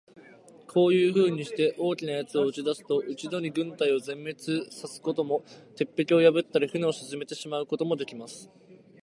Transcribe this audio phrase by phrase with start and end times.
[0.67, 5.43] こういうふうにして、大きな奴を打ち出すと、一度に軍隊を全滅さすことも、
[5.75, 8.49] 鉄壁を破ったり、船を沈めてしまうこともできます。